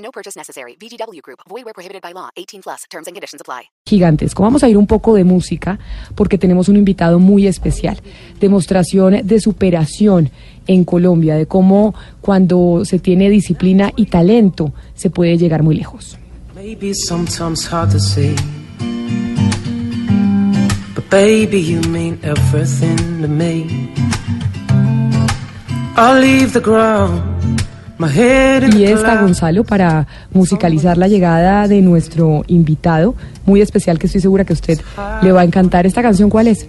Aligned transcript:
No 0.00 0.10
purchase 0.10 0.36
necessary. 0.36 0.76
VGW 0.76 1.20
Group. 1.22 1.40
Void 1.48 1.64
where 1.64 1.74
prohibited 1.74 2.02
by 2.02 2.12
law. 2.12 2.30
18 2.36 2.62
plus. 2.62 2.84
Terms 2.90 3.06
and 3.06 3.14
conditions 3.14 3.40
apply. 3.40 3.70
Gigantesco. 3.86 4.42
Vamos 4.42 4.62
a 4.64 4.68
ir 4.68 4.76
un 4.76 4.86
poco 4.86 5.14
de 5.14 5.24
música 5.24 5.78
porque 6.14 6.38
tenemos 6.38 6.68
un 6.68 6.76
invitado 6.76 7.18
muy 7.18 7.46
especial. 7.46 8.00
Demostración 8.40 9.26
de 9.26 9.40
superación 9.40 10.30
en 10.66 10.84
Colombia, 10.84 11.36
de 11.36 11.46
cómo 11.46 11.94
cuando 12.20 12.84
se 12.84 12.98
tiene 12.98 13.28
disciplina 13.28 13.92
y 13.96 14.06
talento 14.06 14.72
se 14.94 15.10
puede 15.10 15.36
llegar 15.36 15.62
muy 15.62 15.76
lejos. 15.76 16.18
Maybe 16.54 16.92
sometimes 16.94 17.66
hard 17.66 17.90
to 17.92 17.98
see. 17.98 18.34
But 20.94 21.08
baby, 21.10 21.62
you 21.62 21.80
mean 21.88 22.18
everything 22.22 23.22
to 23.22 23.28
me. 23.28 23.90
I'll 25.96 26.20
leave 26.20 26.52
the 26.52 26.60
ground. 26.60 27.29
Y 28.66 28.84
clouds. 28.84 29.20
Gonzalo 29.20 29.64
para 29.64 30.06
musicalizar 30.32 30.96
la 30.96 31.08
llegada 31.08 31.68
de 31.68 31.82
nuestro 31.82 32.44
invitado, 32.46 33.14
muy 33.44 33.60
especial 33.60 33.98
que 33.98 34.06
estoy 34.06 34.20
segura 34.20 34.44
que 34.44 34.52
a 34.52 34.54
usted 34.54 34.80
le 35.22 35.32
va 35.32 35.42
a 35.42 35.44
encantar. 35.44 35.86
¿Esta 35.86 36.02
canción 36.02 36.30
cuál 36.30 36.48
es? 36.48 36.66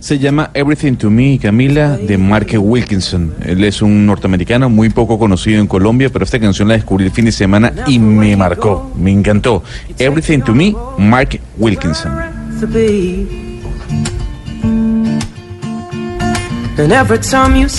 Se 0.00 0.18
llama 0.18 0.50
Everything 0.54 0.94
to 0.94 1.10
Me, 1.10 1.38
Camila, 1.38 1.96
de 1.96 2.18
Mark 2.18 2.48
Wilkinson. 2.58 3.34
Él 3.44 3.64
es 3.64 3.82
un 3.82 4.06
norteamericano 4.06 4.68
muy 4.70 4.90
poco 4.90 5.18
conocido 5.18 5.60
en 5.60 5.66
Colombia, 5.66 6.08
pero 6.12 6.24
esta 6.24 6.38
canción 6.38 6.68
la 6.68 6.74
descubrí 6.74 7.04
el 7.04 7.10
fin 7.10 7.24
de 7.26 7.32
semana 7.32 7.72
y 7.86 7.98
me 7.98 8.36
marcó, 8.36 8.90
me 8.98 9.12
encantó. 9.12 9.62
Everything 9.98 10.40
to 10.40 10.54
Me, 10.54 10.74
Mark 10.98 11.38
Wilkinson. 11.58 12.12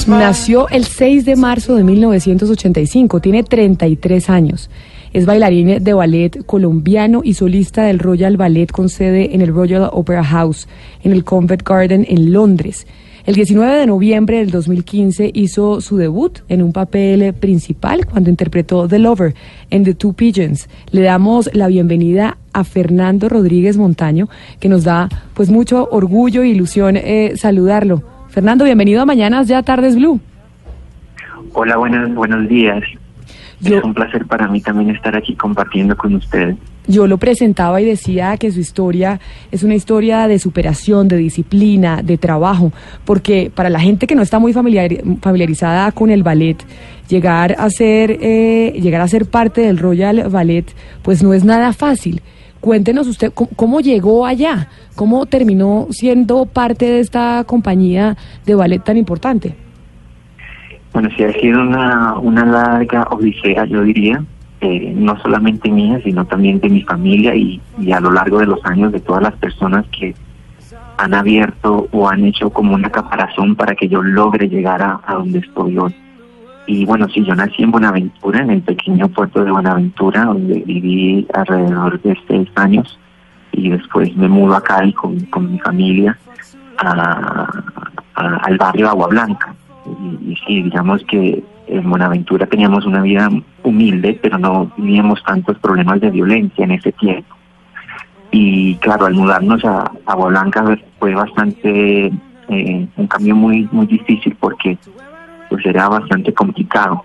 Nació 0.07 0.67
el 0.69 0.83
6 0.83 1.23
de 1.23 1.35
marzo 1.35 1.75
de 1.75 1.83
1985, 1.83 3.19
tiene 3.19 3.43
33 3.43 4.27
años. 4.31 4.71
Es 5.13 5.27
bailarín 5.27 5.83
de 5.83 5.93
ballet 5.93 6.43
colombiano 6.47 7.21
y 7.23 7.35
solista 7.35 7.83
del 7.83 7.99
Royal 7.99 8.37
Ballet 8.37 8.71
con 8.71 8.89
sede 8.89 9.35
en 9.35 9.41
el 9.41 9.53
Royal 9.53 9.87
Opera 9.93 10.23
House, 10.23 10.67
en 11.03 11.11
el 11.11 11.23
Covent 11.23 11.61
Garden 11.61 12.07
en 12.09 12.33
Londres. 12.33 12.87
El 13.27 13.35
19 13.35 13.77
de 13.77 13.85
noviembre 13.85 14.37
del 14.37 14.49
2015 14.49 15.29
hizo 15.31 15.79
su 15.79 15.97
debut 15.97 16.39
en 16.49 16.63
un 16.63 16.73
papel 16.73 17.35
principal 17.35 18.07
cuando 18.07 18.31
interpretó 18.31 18.87
The 18.87 18.97
Lover 18.97 19.35
en 19.69 19.83
The 19.83 19.93
Two 19.93 20.13
Pigeons. 20.13 20.69
Le 20.89 21.03
damos 21.03 21.51
la 21.53 21.67
bienvenida 21.67 22.39
a 22.51 22.63
Fernando 22.63 23.29
Rodríguez 23.29 23.77
Montaño, 23.77 24.27
que 24.59 24.69
nos 24.69 24.85
da 24.85 25.07
pues 25.35 25.51
mucho 25.51 25.87
orgullo 25.91 26.41
e 26.41 26.47
ilusión 26.47 26.97
eh, 26.97 27.33
saludarlo. 27.35 28.16
Fernando, 28.37 28.65
bienvenido 28.65 29.01
a 29.01 29.05
Mañanas 29.07 29.47
Ya 29.47 29.63
Tardes 29.63 29.95
Blue. 29.95 30.19
Hola, 31.53 31.75
buenos, 31.77 32.13
buenos 32.13 32.47
días. 32.47 32.83
Yo- 33.61 33.79
Es 33.79 33.83
un 33.83 33.95
placer 33.95 34.27
para 34.27 34.47
mí 34.47 34.61
también 34.61 34.91
estar 34.91 35.15
aquí 35.17 35.33
compartiendo 35.33 35.97
con 35.97 36.13
ustedes. 36.13 36.55
Yo 36.85 37.07
lo 37.07 37.17
presentaba 37.17 37.81
y 37.81 37.85
decía 37.85 38.37
que 38.37 38.51
su 38.51 38.59
historia 38.59 39.19
es 39.51 39.63
una 39.63 39.73
historia 39.73 40.27
de 40.27 40.37
superación, 40.37 41.07
de 41.07 41.17
disciplina, 41.17 42.03
de 42.03 42.19
trabajo, 42.19 42.71
porque 43.05 43.51
para 43.55 43.71
la 43.71 43.79
gente 43.79 44.05
que 44.05 44.13
no 44.13 44.21
está 44.21 44.37
muy 44.37 44.53
familiar- 44.53 45.01
familiarizada 45.19 45.91
con 45.91 46.11
el 46.11 46.21
ballet, 46.21 46.57
llegar 47.09 47.55
a 47.57 47.71
ser 47.71 48.19
eh, 48.21 48.71
llegar 48.79 49.01
a 49.01 49.07
ser 49.07 49.25
parte 49.25 49.61
del 49.61 49.79
Royal 49.79 50.29
Ballet, 50.29 50.65
pues 51.01 51.23
no 51.23 51.33
es 51.33 51.43
nada 51.43 51.73
fácil. 51.73 52.21
Cuéntenos 52.59 53.07
usted 53.07 53.31
cómo, 53.33 53.49
cómo 53.55 53.79
llegó 53.81 54.25
allá, 54.25 54.69
cómo 54.95 55.25
terminó 55.25 55.87
siendo 55.91 56.45
parte 56.45 56.85
de 56.85 56.99
esta 56.99 57.43
compañía 57.45 58.17
de 58.45 58.55
ballet 58.55 58.83
tan 58.83 58.97
importante. 58.97 59.55
Bueno, 60.93 61.09
sí 61.15 61.23
ha 61.23 61.33
sido 61.33 61.61
una, 61.61 62.17
una 62.17 62.45
larga 62.45 63.03
odisea, 63.11 63.65
yo 63.65 63.83
diría, 63.83 64.23
eh, 64.61 64.93
no 64.95 65.15
solamente 65.21 65.69
mía, 65.69 66.01
sino 66.03 66.25
también 66.25 66.59
de 66.59 66.69
mi 66.69 66.81
familia 66.81 67.35
y, 67.35 67.61
a 67.91 67.99
lo 67.99 68.11
largo 68.11 68.39
de 68.39 68.47
los 68.47 68.65
años 68.65 68.91
de 68.91 68.99
todas 68.99 69.21
las 69.21 69.35
personas 69.35 69.85
que 69.89 70.15
han 70.97 71.13
abierto 71.13 71.87
o 71.91 72.09
han 72.09 72.25
hecho 72.25 72.49
como 72.49 72.73
una 72.73 72.89
caparazón 72.89 73.55
para 73.55 73.75
que 73.75 73.87
yo 73.87 74.01
logre 74.01 74.49
llegar 74.49 74.81
a 74.81 75.13
donde 75.13 75.39
estoy 75.39 75.77
hoy. 75.77 75.93
Y 76.67 76.85
bueno, 76.85 77.07
sí, 77.07 77.23
yo 77.23 77.33
nací 77.33 77.63
en 77.63 77.71
Buenaventura, 77.71 78.41
en 78.41 78.49
el 78.51 78.61
pequeño 78.61 79.07
puerto 79.09 79.43
de 79.43 79.51
Buenaventura, 79.51 80.25
donde 80.25 80.59
viví 80.65 81.25
alrededor 81.33 81.99
de 82.01 82.17
seis 82.27 82.49
años 82.55 82.99
y 83.53 83.69
después 83.69 84.15
me 84.17 84.27
mudo 84.27 84.55
acá 84.55 84.83
y 84.85 84.91
con, 84.93 85.17
con 85.27 85.51
mi 85.51 85.59
familia 85.59 86.17
a- 86.77 87.47
a- 88.15 88.35
al 88.43 88.57
barrio 88.57 88.89
Agua 88.89 89.07
Blanca. 89.07 89.55
Y, 90.21 90.35
sí, 90.45 90.61
digamos 90.63 91.01
que 91.05 91.41
en 91.67 91.89
Buenaventura 91.89 92.45
teníamos 92.45 92.85
una 92.85 93.01
vida 93.01 93.29
humilde, 93.63 94.19
pero 94.21 94.37
no 94.37 94.69
teníamos 94.75 95.23
tantos 95.23 95.57
problemas 95.59 96.01
de 96.01 96.11
violencia 96.11 96.65
en 96.65 96.71
ese 96.71 96.91
tiempo. 96.91 97.33
Y 98.31 98.75
claro, 98.75 99.05
al 99.05 99.13
mudarnos 99.15 99.63
a 99.63 99.89
Agua 100.05 100.27
Blanca 100.29 100.77
fue 100.99 101.15
bastante 101.15 102.11
eh, 102.49 102.87
un 102.97 103.07
cambio 103.07 103.35
muy 103.35 103.67
muy 103.71 103.85
difícil 103.87 104.35
porque 104.39 104.77
pues 105.57 105.65
era 105.65 105.89
bastante 105.89 106.33
complicado. 106.33 107.03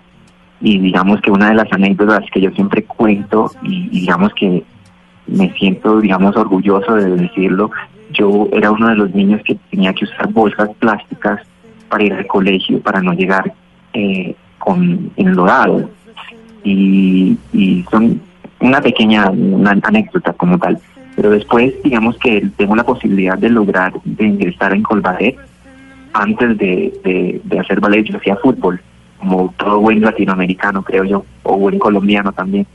Y 0.61 0.77
digamos 0.77 1.19
que 1.21 1.31
una 1.31 1.49
de 1.49 1.55
las 1.55 1.71
anécdotas 1.73 2.21
que 2.31 2.39
yo 2.39 2.51
siempre 2.51 2.83
cuento 2.83 3.51
y, 3.63 3.89
digamos 3.89 4.31
que 4.35 4.63
me 5.25 5.51
siento, 5.53 5.99
digamos, 5.99 6.35
orgulloso 6.35 6.95
de 6.95 7.15
decirlo. 7.15 7.71
Yo 8.11 8.47
era 8.53 8.69
uno 8.69 8.89
de 8.89 8.95
los 8.95 9.13
niños 9.15 9.41
que 9.43 9.57
tenía 9.71 9.93
que 9.93 10.05
usar 10.05 10.31
bolsas 10.31 10.69
plásticas 10.77 11.41
para 11.89 12.03
ir 12.03 12.13
al 12.13 12.27
colegio, 12.27 12.79
para 12.79 13.01
no 13.01 13.13
llegar 13.13 13.51
eh, 13.93 14.35
con 14.59 15.11
enlodado. 15.17 15.89
Y, 16.63 17.37
y 17.51 17.83
son 17.89 18.21
una 18.59 18.81
pequeña 18.81 19.31
una 19.31 19.71
anécdota 19.71 20.33
como 20.33 20.59
tal. 20.59 20.77
Pero 21.15 21.31
después, 21.31 21.73
digamos 21.83 22.17
que 22.19 22.47
tengo 22.55 22.75
la 22.75 22.83
posibilidad 22.83 23.37
de 23.37 23.49
lograr 23.49 23.93
de 24.03 24.25
ingresar 24.25 24.73
en 24.73 24.83
Colbadet. 24.83 25.37
Antes 26.13 26.57
de, 26.57 27.41
de, 27.43 27.59
hacer 27.59 27.79
ballet, 27.79 28.03
yo 28.03 28.17
hacía 28.17 28.35
fútbol, 28.37 28.79
como 29.17 29.53
todo 29.57 29.79
buen 29.79 30.01
latinoamericano, 30.01 30.83
creo 30.83 31.03
yo, 31.03 31.25
o 31.43 31.57
buen 31.57 31.79
colombiano 31.79 32.31
también. 32.31 32.67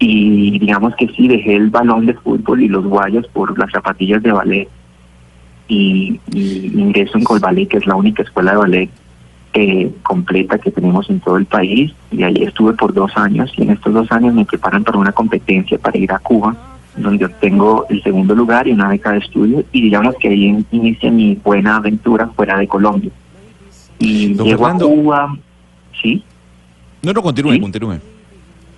Y 0.00 0.58
digamos 0.58 0.94
que 0.96 1.08
sí 1.08 1.28
dejé 1.28 1.56
el 1.56 1.70
balón 1.70 2.06
de 2.06 2.14
fútbol 2.14 2.62
y 2.62 2.68
los 2.68 2.84
guayos 2.84 3.26
por 3.28 3.56
las 3.58 3.70
zapatillas 3.70 4.22
de 4.22 4.32
ballet. 4.32 4.68
Y, 5.68 6.20
y 6.32 6.72
ingreso 6.74 7.18
en 7.18 7.24
Colballet 7.24 7.68
que 7.68 7.76
es 7.76 7.86
la 7.86 7.94
única 7.94 8.22
escuela 8.22 8.52
de 8.52 8.56
ballet 8.56 8.90
eh, 9.52 9.92
completa 10.02 10.58
que 10.58 10.70
tenemos 10.70 11.10
en 11.10 11.20
todo 11.20 11.36
el 11.36 11.46
país. 11.46 11.92
Y 12.10 12.22
ahí 12.22 12.42
estuve 12.42 12.72
por 12.74 12.92
dos 12.94 13.16
años 13.16 13.52
y 13.56 13.62
en 13.62 13.70
estos 13.70 13.92
dos 13.92 14.10
años 14.10 14.34
me 14.34 14.44
preparan 14.44 14.84
para 14.84 14.98
una 14.98 15.12
competencia 15.12 15.78
para 15.78 15.98
ir 15.98 16.12
a 16.12 16.18
Cuba 16.18 16.56
donde 17.02 17.24
obtengo 17.24 17.86
el 17.88 18.02
segundo 18.02 18.34
lugar 18.34 18.66
y 18.68 18.72
una 18.72 18.88
beca 18.88 19.12
de 19.12 19.18
estudio 19.18 19.64
y 19.72 19.82
digamos 19.82 20.14
que 20.20 20.28
ahí 20.28 20.44
in- 20.46 20.66
inicia 20.72 21.10
mi 21.10 21.34
buena 21.36 21.76
aventura 21.76 22.26
fuera 22.28 22.58
de 22.58 22.66
Colombia 22.68 23.10
y 23.98 24.34
Don 24.34 24.46
llego 24.46 24.64
Fernando. 24.64 24.86
a 24.86 24.88
Cuba 24.90 25.36
sí 26.00 26.22
No, 27.02 27.12
no, 27.12 27.22
continúe, 27.22 27.52
¿Sí? 27.52 27.60
continúe. 27.60 27.98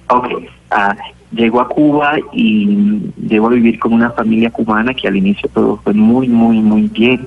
Ok, 0.08 0.26
ah, 0.70 0.96
llego 1.32 1.60
a 1.60 1.68
Cuba 1.68 2.14
y 2.32 3.00
llego 3.28 3.46
a 3.46 3.50
vivir 3.50 3.78
con 3.78 3.92
una 3.92 4.10
familia 4.10 4.50
cubana 4.50 4.92
que 4.94 5.06
al 5.08 5.16
inicio 5.16 5.48
todo 5.54 5.76
fue 5.84 5.92
muy, 5.94 6.28
muy, 6.28 6.58
muy 6.60 6.82
bien, 6.88 7.26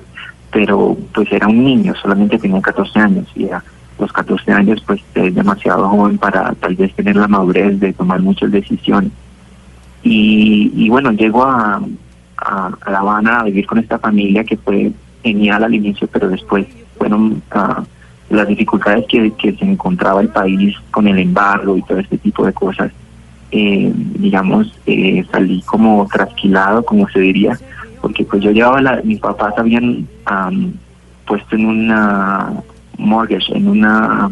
pero 0.52 0.96
pues 1.14 1.30
era 1.32 1.48
un 1.48 1.64
niño, 1.64 1.94
solamente 2.00 2.38
tenía 2.38 2.60
14 2.60 2.98
años 3.00 3.26
y 3.34 3.48
a 3.48 3.62
los 3.98 4.12
14 4.12 4.52
años 4.52 4.82
pues 4.86 5.00
es 5.14 5.34
demasiado 5.34 5.88
joven 5.88 6.18
para 6.18 6.52
tal 6.54 6.74
vez 6.76 6.92
tener 6.94 7.16
la 7.16 7.26
madurez 7.28 7.78
de 7.80 7.92
tomar 7.92 8.20
muchas 8.20 8.50
decisiones. 8.52 9.10
Y, 10.04 10.70
y 10.76 10.88
bueno, 10.90 11.10
llego 11.12 11.42
a, 11.44 11.80
La 12.86 12.98
Habana 12.98 13.40
a 13.40 13.44
vivir 13.44 13.66
con 13.66 13.78
esta 13.78 13.98
familia 13.98 14.44
que 14.44 14.58
fue 14.58 14.92
genial 15.22 15.64
al 15.64 15.74
inicio, 15.74 16.06
pero 16.12 16.28
después 16.28 16.66
fueron 16.98 17.42
ah, 17.50 17.82
las 18.28 18.46
dificultades 18.46 19.06
que, 19.08 19.32
que 19.32 19.54
se 19.54 19.64
encontraba 19.64 20.20
el 20.20 20.28
país 20.28 20.76
con 20.90 21.08
el 21.08 21.18
embargo 21.18 21.76
y 21.76 21.82
todo 21.82 21.98
este 21.98 22.18
tipo 22.18 22.44
de 22.44 22.52
cosas. 22.52 22.92
Eh, 23.50 23.90
digamos, 23.94 24.78
eh, 24.84 25.24
salí 25.30 25.62
como 25.62 26.06
trasquilado, 26.12 26.84
como 26.84 27.08
se 27.08 27.20
diría, 27.20 27.58
porque 28.02 28.24
pues 28.24 28.42
yo 28.42 28.50
llevaba, 28.50 28.82
la, 28.82 29.00
mis 29.02 29.20
papás 29.20 29.54
habían 29.56 30.06
am, 30.26 30.74
puesto 31.26 31.56
en 31.56 31.64
una 31.64 32.52
mortgage, 32.98 33.56
en 33.56 33.68
una, 33.68 34.30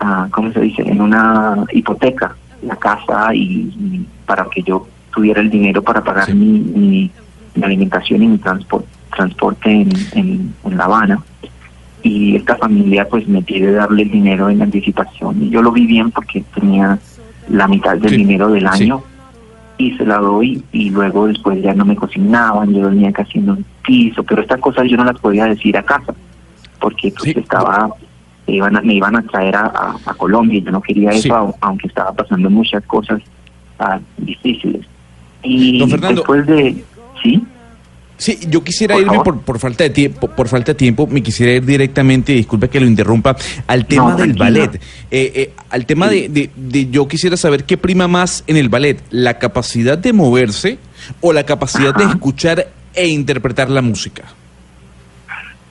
ah, 0.00 0.28
¿cómo 0.32 0.52
se 0.52 0.60
dice? 0.60 0.82
En 0.82 1.00
una 1.00 1.64
hipoteca 1.72 2.34
la 2.66 2.76
casa 2.76 3.34
y, 3.34 3.40
y 3.42 4.06
para 4.26 4.44
que 4.46 4.62
yo 4.62 4.86
tuviera 5.14 5.40
el 5.40 5.50
dinero 5.50 5.82
para 5.82 6.02
pagar 6.02 6.34
mi, 6.34 6.58
mi- 6.60 7.10
mi 7.54 7.64
alimentación 7.64 8.22
y 8.22 8.28
mi 8.28 8.38
transporte, 8.38 8.86
transporte 9.16 9.70
en, 9.70 9.88
en, 10.12 10.54
en 10.64 10.76
La 10.76 10.84
Habana. 10.84 11.22
Y 12.02 12.36
esta 12.36 12.56
familia 12.56 13.08
pues 13.08 13.26
me 13.26 13.42
pide 13.42 13.72
darle 13.72 14.02
el 14.02 14.10
dinero 14.10 14.48
en 14.50 14.62
anticipación. 14.62 15.42
Y 15.42 15.50
yo 15.50 15.62
lo 15.62 15.72
vi 15.72 15.86
bien 15.86 16.10
porque 16.10 16.44
tenía 16.54 16.98
la 17.48 17.66
mitad 17.66 17.96
del 17.96 18.10
Sí, 18.10 18.16
dinero 18.18 18.48
del 18.50 18.68
sí. 18.72 18.84
año 18.84 19.02
y 19.78 19.92
se 19.96 20.04
la 20.06 20.18
doy 20.18 20.62
y 20.72 20.90
luego 20.90 21.26
después 21.26 21.62
ya 21.62 21.74
no 21.74 21.84
me 21.84 21.96
cocinaban, 21.96 22.72
yo 22.72 22.80
dormía 22.82 23.12
casi 23.12 23.38
en 23.38 23.50
un 23.50 23.64
piso, 23.84 24.22
pero 24.22 24.40
estas 24.42 24.58
cosas 24.60 24.86
yo 24.88 24.96
no 24.96 25.04
las 25.04 25.18
podía 25.18 25.44
decir 25.46 25.76
a 25.76 25.82
casa 25.82 26.14
porque 26.80 27.10
pues 27.10 27.32
Sí. 27.34 27.38
estaba 27.40 27.90
iban 28.52 28.76
a, 28.76 28.80
me 28.82 28.94
iban 28.94 29.16
a 29.16 29.22
traer 29.22 29.56
a, 29.56 29.66
a- 29.66 29.96
a 30.06 30.14
Colombia 30.14 30.60
yo 30.64 30.70
no 30.70 30.80
quería 30.80 31.10
eso 31.10 31.34
au- 31.34 31.54
aunque 31.60 31.88
estaba 31.88 32.12
pasando 32.12 32.48
muchas 32.50 32.84
cosas 32.84 33.20
ah, 33.78 33.98
difíciles 34.18 34.86
y 35.42 35.78
Don 35.78 35.90
Fernando. 35.90 36.20
después 36.22 36.46
de 36.46 36.76
sí 37.22 37.42
Sí, 38.18 38.38
yo 38.48 38.64
quisiera 38.64 38.94
Por 38.94 39.02
irme 39.04 39.18
por, 39.20 39.40
por 39.42 39.58
falta 39.58 39.84
de 39.84 39.90
tiempo, 39.90 40.26
por 40.28 40.48
falta 40.48 40.72
de 40.72 40.76
tiempo, 40.76 41.06
me 41.06 41.22
quisiera 41.22 41.52
ir 41.52 41.66
directamente, 41.66 42.32
disculpe 42.32 42.70
que 42.70 42.80
lo 42.80 42.86
interrumpa, 42.86 43.36
al 43.66 43.84
tema 43.84 44.14
del 44.16 44.32
ballet. 44.32 44.74
Eh, 45.10 45.32
eh, 45.34 45.52
al 45.68 45.84
tema 45.84 46.08
Sí. 46.08 46.22
de, 46.22 46.28
de- 46.30 46.50
de- 46.56 46.90
yo 46.90 47.06
quisiera 47.08 47.36
saber 47.36 47.64
qué 47.64 47.76
prima 47.76 48.08
más 48.08 48.42
en 48.46 48.56
el 48.56 48.70
ballet, 48.70 49.02
la 49.10 49.38
capacidad 49.38 49.98
de 49.98 50.14
moverse 50.14 50.78
o 51.20 51.34
la 51.34 51.44
capacidad 51.44 51.94
de 51.94 52.04
escuchar 52.04 52.68
e 52.94 53.06
interpretar 53.06 53.68
la 53.68 53.82
música. 53.82 54.22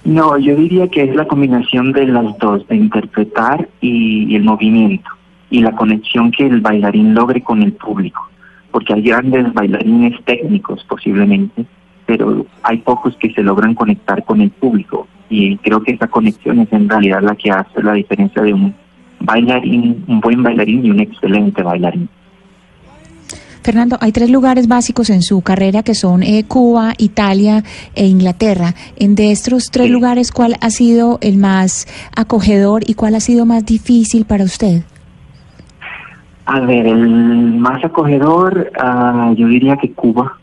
No, 0.05 0.37
yo 0.37 0.55
diría 0.55 0.87
que 0.87 1.03
es 1.03 1.15
la 1.15 1.27
combinación 1.27 1.91
de 1.91 2.05
las 2.05 2.37
dos, 2.37 2.67
de 2.67 2.75
interpretar 2.75 3.67
y, 3.81 4.35
el 4.35 4.43
movimiento 4.43 5.09
y 5.49 5.61
la 5.61 5.71
conexión 5.71 6.31
que 6.31 6.45
el 6.45 6.61
bailarín 6.61 7.15
logre 7.15 7.41
con 7.41 7.63
el 7.63 7.73
público, 7.73 8.29
porque 8.69 8.93
hay 8.93 9.01
grandes 9.01 9.51
bailarines 9.51 10.23
técnicos 10.25 10.83
posiblemente, 10.87 11.65
pero 12.05 12.45
hay 12.61 12.77
pocos 12.77 13.17
que 13.17 13.33
se 13.33 13.41
logran 13.41 13.73
conectar 13.73 14.23
con 14.25 14.41
el 14.41 14.51
público 14.51 15.07
y 15.27 15.57
creo 15.57 15.81
que 15.81 15.93
esa 15.93 16.07
conexión 16.07 16.59
es 16.59 16.71
en 16.71 16.87
realidad 16.87 17.23
la 17.23 17.35
que 17.35 17.49
hace 17.49 17.81
la 17.81 17.93
diferencia 17.93 18.43
de 18.43 18.53
un 18.53 18.75
bailarín, 19.21 20.03
un 20.07 20.19
buen 20.19 20.43
bailarín 20.43 20.85
y 20.85 20.91
un 20.91 20.99
excelente 20.99 21.63
bailarín. 21.63 22.07
Fernando, 23.65 23.97
hay 23.99 24.11
tres 24.11 24.29
lugares 24.29 24.67
básicos 24.67 25.09
en 25.09 25.23
su 25.23 25.41
carrera 25.41 25.81
que 25.81 25.95
son 25.95 26.21
eh, 26.21 26.43
Cuba, 26.47 26.93
Italia 26.99 27.63
e 27.95 28.05
Inglaterra. 28.05 28.75
En 28.95 29.15
de 29.15 29.31
estos 29.31 29.71
tres 29.71 29.87
Sí. 29.87 29.91
lugares, 29.91 30.31
¿cuál 30.31 30.55
ha 30.61 30.69
sido 30.69 31.17
el 31.21 31.37
más 31.39 31.87
acogedor 32.15 32.83
y 32.87 32.93
cuál 32.93 33.15
ha 33.15 33.19
sido 33.19 33.47
más 33.47 33.65
difícil 33.65 34.25
para 34.25 34.43
usted? 34.43 34.83
A 36.45 36.59
ver, 36.59 36.85
el 36.85 37.55
más 37.57 37.83
acogedor, 37.83 38.71
ah, 38.79 39.33
yo 39.35 39.47
diría 39.47 39.77
que 39.77 39.91
Cuba. 39.93 40.37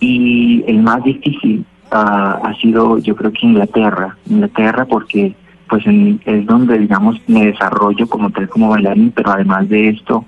Y 0.00 0.64
el 0.66 0.78
más 0.82 1.04
difícil 1.04 1.66
ah, 1.90 2.40
ha 2.42 2.54
sido, 2.54 2.96
yo 2.96 3.14
creo 3.16 3.32
que 3.32 3.46
Inglaterra. 3.46 4.16
Inglaterra 4.30 4.86
porque 4.86 5.34
pues 5.68 5.86
en- 5.86 6.22
es 6.24 6.46
donde, 6.46 6.78
digamos, 6.78 7.20
me 7.26 7.44
desarrollo 7.44 8.06
como 8.08 8.30
tal 8.30 8.48
como 8.48 8.70
bailarín, 8.70 9.10
pero 9.14 9.32
además 9.32 9.68
de 9.68 9.90
esto, 9.90 10.24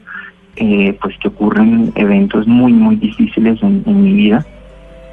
eh, 0.56 0.96
pues 1.00 1.16
que 1.18 1.28
ocurren 1.28 1.92
eventos 1.94 2.46
muy, 2.46 2.72
muy 2.72 2.96
difíciles 2.96 3.62
en, 3.62 3.82
en 3.86 4.02
mi 4.04 4.12
vida 4.12 4.44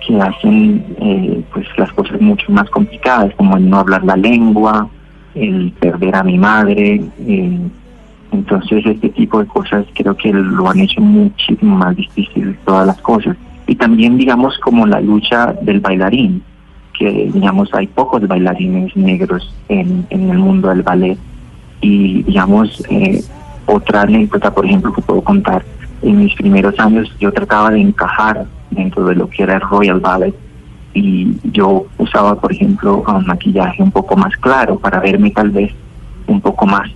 que 0.06 0.20
hacen 0.22 0.86
eh, 1.00 1.44
pues 1.54 1.68
las 1.78 1.92
cosas 1.92 2.22
mucho 2.22 2.52
más 2.52 2.70
complicadas, 2.70 3.34
como 3.36 3.58
el 3.58 3.70
no 3.70 3.80
hablar 3.80 4.04
la 4.04 4.16
lengua, 4.16 4.88
el 5.36 5.72
perder 5.80 6.16
a 6.16 6.24
mi 6.24 6.38
madre, 6.38 7.02
eh, 7.20 7.60
entonces 8.32 8.86
este 8.86 9.10
tipo 9.10 9.40
de 9.40 9.48
cosas 9.48 9.86
creo 9.94 10.16
que 10.16 10.32
lo 10.32 10.70
han 10.70 10.80
hecho 10.80 11.02
muchísimo 11.02 11.76
más 11.76 11.96
difícil 11.96 12.58
todas 12.66 12.88
las 12.88 13.02
cosas. 13.02 13.36
Y 13.68 13.76
también 13.76 14.18
digamos 14.18 14.58
como 14.60 14.86
la 14.86 15.02
lucha 15.02 15.54
del 15.62 15.80
bailarín, 15.80 16.42
que 16.98 17.30
digamos 17.34 17.74
hay 17.74 17.88
pocos 17.88 18.26
bailarines 18.28 18.96
negros 18.96 19.54
en, 19.70 20.06
en 20.10 20.30
el 20.30 20.38
mundo 20.38 20.70
del 20.70 20.84
ballet. 20.84 21.18
Y 21.82 22.24
digamos 22.24 22.84
eh, 22.90 23.22
otra 23.68 24.02
anécdota, 24.02 24.52
por 24.54 24.66
ejemplo, 24.66 24.92
que 24.92 25.02
puedo 25.02 25.22
contar, 25.22 25.64
en 26.02 26.18
mis 26.18 26.34
primeros 26.36 26.78
años 26.80 27.12
yo 27.20 27.32
trataba 27.32 27.70
de 27.72 27.82
encajar 27.82 28.46
dentro 28.72 29.06
de 29.06 29.16
lo 29.16 29.30
que 29.30 29.44
era 29.44 29.56
el 29.56 29.62
Royal 29.62 30.00
Ballet 30.00 30.34
y 30.94 31.36
yo 31.52 31.86
usaba, 31.98 32.36
por 32.40 32.52
ejemplo, 32.52 33.04
un 33.08 33.26
maquillaje 33.26 33.84
un 33.84 33.92
poco 33.92 34.16
más 34.16 34.36
claro 34.38 34.80
para 34.80 35.00
verme 35.00 35.30
tal 35.32 35.52
vez 35.52 35.72
un 36.28 36.42
poco 36.42 36.66
más 36.66 36.90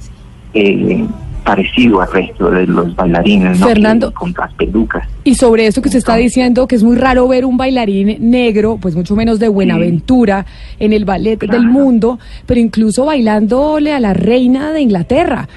eh, 0.53 1.05
parecido 1.43 2.01
al 2.01 2.11
resto 2.11 2.51
de 2.51 2.67
los 2.67 2.95
bailarines, 2.95 3.59
¿no? 3.59 3.67
Fernando. 3.67 4.13
Con 4.13 4.33
las 4.37 4.53
pelucas. 4.53 5.07
Y 5.23 5.35
sobre 5.35 5.67
eso 5.67 5.81
que 5.81 5.89
usted 5.89 5.99
está 5.99 6.15
diciendo, 6.15 6.67
que 6.67 6.75
es 6.75 6.83
muy 6.83 6.95
raro 6.97 7.27
ver 7.27 7.45
un 7.45 7.57
bailarín 7.57 8.29
negro, 8.29 8.77
pues 8.81 8.95
mucho 8.95 9.15
menos 9.15 9.39
de 9.39 9.47
Buenaventura, 9.47 10.45
en 10.79 10.93
el 10.93 11.05
ballet 11.05 11.37
Claro. 11.39 11.59
del 11.59 11.67
mundo, 11.67 12.19
pero 12.45 12.59
incluso 12.59 13.05
bailándole 13.05 13.93
a 13.93 13.99
la 13.99 14.13
reina 14.13 14.71
de 14.71 14.81
Inglaterra. 14.81 15.47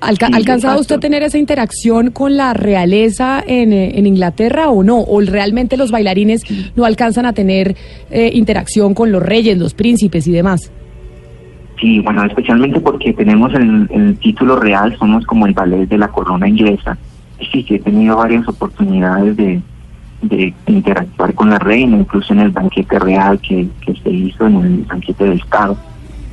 Alca- 0.00 0.26
Sí, 0.28 0.32
¿Ha 0.32 0.36
alcanzado 0.36 0.74
exacto. 0.74 0.80
usted 0.80 0.96
a 0.96 1.00
tener 1.00 1.22
esa 1.22 1.38
interacción 1.38 2.10
con 2.10 2.36
la 2.36 2.54
realeza 2.54 3.42
en, 3.46 3.72
eh, 3.72 3.98
en 3.98 4.06
Inglaterra 4.06 4.68
o 4.70 4.82
no? 4.82 4.98
¿O 5.00 5.20
realmente 5.20 5.76
los 5.76 5.90
bailarines 5.90 6.42
no 6.76 6.84
alcanzan 6.84 7.26
a 7.26 7.32
tener 7.32 7.76
eh, 8.10 8.30
interacción 8.34 8.94
con 8.94 9.12
los 9.12 9.22
reyes, 9.22 9.58
los 9.58 9.74
príncipes 9.74 10.26
y 10.26 10.32
demás? 10.32 10.72
Sí, 11.80 12.00
bueno, 12.00 12.24
especialmente 12.24 12.80
porque 12.80 13.12
tenemos 13.14 13.52
el, 13.54 13.88
el 13.90 14.16
título 14.18 14.56
real, 14.56 14.96
somos 14.98 15.24
como 15.26 15.46
el 15.46 15.54
ballet 15.54 15.86
de 15.88 15.98
la 15.98 16.08
corona 16.08 16.48
inglesa. 16.48 16.96
Sí, 17.52 17.64
que 17.64 17.76
he 17.76 17.78
tenido 17.78 18.16
varias 18.16 18.46
oportunidades 18.48 19.34
de, 19.36 19.60
de 20.22 20.52
interactuar 20.66 21.32
con 21.34 21.48
la 21.48 21.58
reina, 21.58 21.96
incluso 21.96 22.34
en 22.34 22.40
el 22.40 22.50
banquete 22.50 22.98
real 22.98 23.38
que, 23.40 23.66
que 23.84 23.94
se 24.02 24.10
hizo, 24.10 24.46
en 24.46 24.56
el 24.56 24.76
banquete 24.84 25.24
del 25.24 25.38
Estado, 25.38 25.76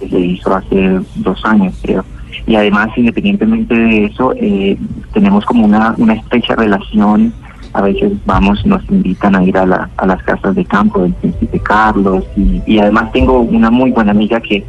que 0.02 0.10
se 0.10 0.20
hizo 0.20 0.54
hace 0.54 1.00
dos 1.16 1.40
años, 1.46 1.74
creo. 1.82 2.04
Y 2.48 2.56
además, 2.56 2.90
independientemente 2.96 3.76
de 3.76 4.06
eso, 4.06 4.34
eh, 4.38 4.78
tenemos 5.14 5.44
como 5.46 5.66
una, 5.66 5.94
una 5.98 6.14
estrecha 6.14 6.56
relación. 6.56 7.34
A 7.74 7.82
veces 7.82 8.14
vamos, 8.26 8.66
nos 8.66 8.82
invitan 8.90 9.36
a 9.36 9.44
ir 9.44 9.58
a, 9.58 9.66
la- 9.66 9.90
a 9.98 10.08
las 10.08 10.24
casas 10.24 10.56
de 10.56 10.64
campo 10.66 11.02
del 11.02 11.14
príncipe 11.14 11.60
Carlos. 11.60 12.24
Y, 12.38 12.62
y 12.66 12.80
además 12.80 13.12
tengo 13.12 13.42
una 13.42 13.70
muy 13.70 13.92
buena 13.92 14.12
amiga 14.12 14.40
que 14.40 14.64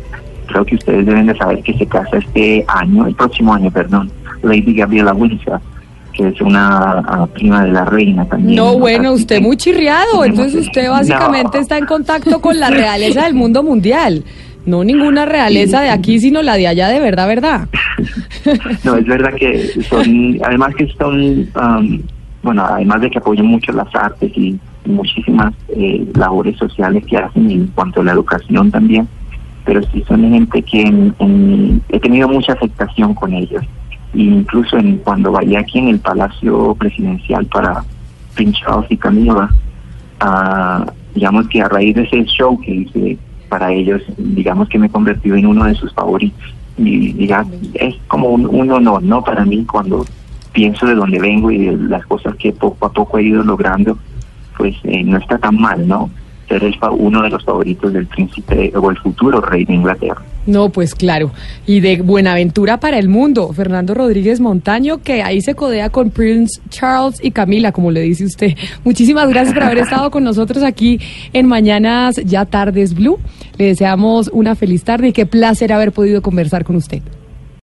creo 0.47 0.65
que 0.65 0.75
ustedes 0.75 1.07
deben 1.07 1.27
de 1.27 1.37
saber 1.37 1.63
que 1.63 1.73
se 1.75 1.87
casa 1.87 2.17
este 2.19 2.65
año, 2.67 3.07
el 3.07 3.15
próximo 3.15 3.55
año, 3.55 3.71
perdón, 3.71 4.11
Lady 4.43 4.75
Gabriela 4.75 5.13
Windsor, 5.15 5.61
que 6.13 6.29
es 6.29 6.41
una 6.41 7.29
prima 7.35 7.65
de 7.65 7.71
la 7.73 7.85
reina 7.85 8.25
también. 8.25 8.57
No, 8.57 8.73
¿no? 8.73 8.79
bueno, 8.79 9.11
Así 9.11 9.23
usted 9.23 9.37
que 9.37 9.43
muy 9.43 9.57
chirriado, 9.57 10.25
entonces 10.25 10.67
usted 10.67 10.91
básicamente 10.91 11.59
No. 11.59 11.63
está 11.63 11.79
en 11.79 11.87
contacto 11.87 12.41
con 12.41 12.59
la 12.59 12.71
realeza 12.71 13.25
del 13.25 13.35
mundo 13.35 13.63
mundial. 13.63 14.25
No 14.69 14.85
ninguna 14.85 15.25
realeza 15.25 15.81
de 15.81 15.89
aquí, 15.89 16.21
sino 16.21 16.43
la 16.43 16.57
de 16.57 16.69
allá 16.69 16.89
de 16.89 17.01
verdad, 17.01 17.27
verdad. 17.27 17.69
No, 18.85 18.97
es 18.97 19.07
verdad 19.07 19.33
que 19.35 19.67
son, 19.89 20.39
además 20.45 20.75
que 20.75 20.87
son, 20.99 21.49
am, 21.55 22.03
bueno, 22.43 22.65
además 22.65 23.01
de 23.01 23.11
que 23.11 23.19
apoyan 23.19 23.47
mucho 23.47 23.73
las 23.73 23.93
artes 23.95 24.31
y 24.37 24.59
muchísimas 24.85 25.55
eh, 25.71 26.07
labores 26.15 26.59
sociales 26.59 27.03
que 27.07 27.17
hacen 27.17 27.51
en 27.51 27.67
cuanto 27.69 28.03
a 28.03 28.05
la 28.05 28.13
educación 28.13 28.71
también, 28.71 29.09
pero 29.65 29.83
sí 29.91 30.05
son 30.07 30.21
gente 30.31 30.63
que 30.63 31.13
he 31.89 32.01
tenido 32.01 32.29
mucha 32.29 32.53
afectación 32.53 33.15
con 33.15 33.33
ellos. 33.33 33.65
E 34.15 34.21
incluso 34.21 34.77
en, 34.77 34.99
cuando 34.99 35.33
bailé 35.33 35.57
aquí 35.57 35.79
en 35.79 35.89
el 35.89 35.99
Palacio 35.99 36.75
Presidencial 36.75 37.47
para 37.47 37.83
Prince 38.35 38.61
Charles 38.61 38.91
y 38.91 38.97
Camila, 38.99 39.49
ah, 40.21 40.85
digamos 41.15 41.49
que 41.49 41.63
a 41.63 41.69
raíz 41.69 41.97
de 41.97 42.03
ese 42.03 42.25
show 42.27 42.61
que 42.61 42.71
hice 42.71 43.19
para 43.49 43.73
ellos, 43.73 44.03
digamos 44.17 44.69
que 44.69 44.79
me 44.79 44.87
he 44.87 44.91
convertido 44.91 45.37
en 45.37 45.47
uno 45.47 45.65
de 45.65 45.75
sus 45.75 45.93
favoritos. 45.93 46.55
Y 46.77 47.29
es 47.75 47.97
como 48.07 48.29
un, 48.29 48.47
un 48.47 48.71
honor, 48.71 49.03
¿no? 49.03 49.25
Para 49.25 49.45
mí 49.45 49.65
cuando 49.65 50.05
pienso 50.53 50.87
de 50.87 50.95
dónde 50.95 51.19
vengo 51.19 51.51
y 51.51 51.67
de 51.67 51.77
las 51.77 52.07
cosas 52.07 52.37
que 52.37 52.53
poco 52.53 52.87
a 52.87 52.93
poco 52.93 53.19
he 53.19 53.25
ido 53.25 53.43
logrando, 53.43 53.99
pues 54.57 54.77
eh, 54.85 55.03
no 55.05 55.19
está 55.19 55.39
tan 55.39 55.57
mal, 55.57 55.87
¿no? 55.87 56.11
Ser 56.49 56.65
el 56.65 56.77
uno 56.93 57.23
de 57.23 57.31
los 57.31 57.45
favoritos 57.45 57.93
del 57.93 58.07
príncipe 58.07 58.73
o 58.75 58.91
el 58.91 58.99
futuro 58.99 59.41
rey 59.41 59.65
de 59.65 59.75
Inglaterra. 59.75 60.23
No, 60.49 60.71
pues 60.71 60.95
claro. 60.95 61.31
Y 61.67 61.81
de 61.81 62.01
Buenaventura 62.01 62.81
para 62.81 62.99
el 62.99 63.11
mundo, 63.11 63.53
Fernando 63.53 63.93
Rodríguez 63.93 64.41
Montaño, 64.41 65.03
que 65.03 65.23
ahí 65.23 65.43
se 65.43 65.55
codea 65.55 65.91
con 65.91 66.09
Prince 66.09 66.63
Charles 66.71 67.23
y 67.23 67.33
Camila, 67.33 67.71
como 67.71 67.91
le 67.91 68.01
dice 68.01 68.25
usted. 68.25 68.57
Muchísimas 68.83 69.29
gracias 69.29 69.53
por 69.53 69.65
haber 69.65 69.77
estado 69.77 70.11
con 70.11 70.25
nosotros 70.25 70.65
aquí 70.65 71.01
en 71.35 71.45
Mañanas 71.45 72.17
Ya 72.25 72.47
Tardes 72.47 72.95
Blue. 72.95 73.19
Le 73.59 73.67
deseamos 73.67 74.31
una 74.33 74.55
feliz 74.55 74.85
tarde 74.85 75.09
y 75.09 75.13
qué 75.13 75.27
placer 75.27 75.71
haber 75.71 75.93
podido 75.93 76.23
conversar 76.23 76.65
con 76.65 76.77
usted. 76.77 77.03